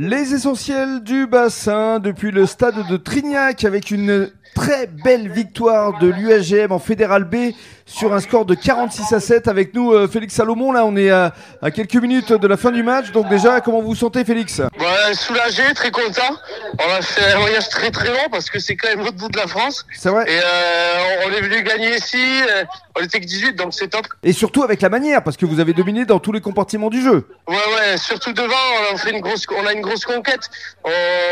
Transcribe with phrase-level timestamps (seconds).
[0.00, 6.06] Les essentiels du bassin depuis le stade de Trignac avec une très belle victoire de
[6.06, 7.52] l'USGM en Fédéral B
[7.86, 10.72] sur un score de 46 à 7 avec nous euh, Félix Salomon.
[10.72, 11.32] Là on est à,
[11.62, 13.10] à, quelques minutes de la fin du match.
[13.12, 14.58] Donc déjà comment vous vous sentez Félix?
[14.58, 16.36] Ouais, Soulagé, très content.
[16.78, 19.30] On a fait un voyage très très long parce que c'est quand même l'autre bout
[19.30, 19.86] de la France.
[19.96, 20.24] C'est vrai.
[20.28, 22.64] Et euh, on est venu gagner ici euh,
[23.00, 24.06] on était que 18 donc c'est top.
[24.22, 27.00] Et surtout avec la manière parce que vous avez dominé dans tous les compartiments du
[27.00, 27.26] jeu.
[27.48, 28.54] Ouais ouais surtout devant
[28.90, 30.50] on a, fait une grosse, on a une grosse conquête
[30.84, 30.90] on,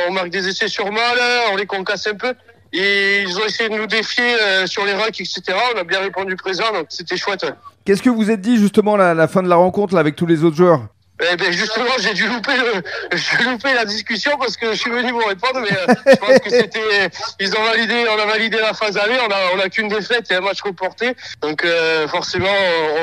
[0.08, 1.18] on marque des essais sur mal
[1.52, 2.34] on les concasse un peu
[2.72, 5.42] et ils ont essayé de nous défier euh, sur les rocks, etc.
[5.74, 7.46] On a bien répondu présent, donc c'était chouette.
[7.84, 10.44] Qu'est-ce que vous êtes dit justement à la, fin de la rencontre avec tous les
[10.44, 10.86] autres joueurs?
[11.22, 12.82] Eh ben justement, j'ai dû louper le,
[13.16, 16.38] j'ai loupé la discussion parce que je suis venu vous répondre, mais euh, je pense
[16.40, 17.08] que c'était,
[17.40, 20.30] ils ont validé, on a validé la phase aller, on a, on a qu'une défaite
[20.30, 22.52] et un match reporté, donc euh, forcément,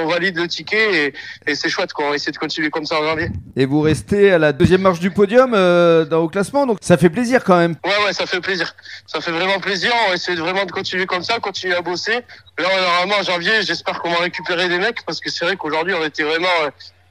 [0.03, 1.13] on, valide le ticket et,
[1.47, 3.31] et c'est chouette qu'on va essayer de continuer comme ça en janvier.
[3.55, 6.97] Et vous restez à la deuxième marche du podium euh, dans au classement, donc ça
[6.97, 7.75] fait plaisir quand même.
[7.83, 8.75] Ouais, ouais, ça fait plaisir,
[9.07, 9.91] ça fait vraiment plaisir.
[10.05, 12.19] On va essayer vraiment de continuer comme ça, continuer à bosser.
[12.59, 15.95] Là, normalement en janvier, j'espère qu'on va récupérer des mecs parce que c'est vrai qu'aujourd'hui,
[15.95, 16.47] on était vraiment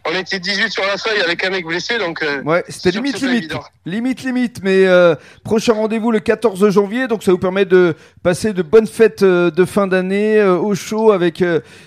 [0.05, 2.22] on était 18 sur la feuille avec un mec blessé, donc.
[2.22, 3.55] Euh, ouais, c'était limite, limite.
[3.84, 4.61] Limite, limite.
[4.62, 8.86] Mais euh, prochain rendez-vous le 14 janvier, donc ça vous permet de passer de bonnes
[8.86, 11.42] fêtes euh, de fin d'année euh, au chaud avec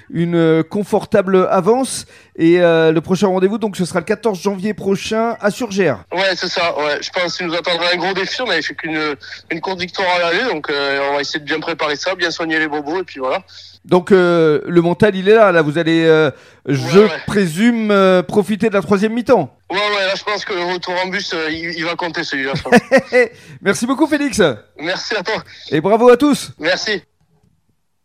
[0.10, 2.06] une confortable avance.
[2.38, 6.04] Et le prochain rendez-vous, donc ce sera le 14 janvier prochain à Surgère.
[6.12, 6.78] Ouais, c'est ça.
[6.78, 8.42] Ouais, je pense qu'il nous attendra un gros défi.
[8.42, 9.16] On avait fait qu'une
[9.50, 12.60] une courte victoire à l'aller, donc on va essayer de bien préparer ça, bien soigner
[12.60, 13.42] les bobos, et puis voilà.
[13.86, 15.54] Donc le mental, il est là.
[15.54, 16.04] Là, vous allez,
[16.68, 17.88] je présume,
[18.28, 19.56] profiter de la troisième mi-temps.
[19.70, 22.24] Ouais, ouais, là je pense que le retour en bus, euh, il, il, va compter
[22.24, 22.54] celui-là.
[23.62, 24.42] Merci beaucoup Félix.
[24.80, 25.44] Merci à toi.
[25.70, 26.52] Et bravo à tous.
[26.60, 27.04] Merci.